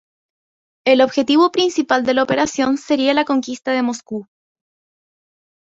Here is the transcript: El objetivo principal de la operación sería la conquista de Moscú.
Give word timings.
El 0.83 0.99
objetivo 1.01 1.51
principal 1.51 2.03
de 2.07 2.15
la 2.15 2.23
operación 2.23 2.79
sería 2.79 3.13
la 3.13 3.23
conquista 3.23 3.71
de 3.71 3.83
Moscú. 3.83 4.25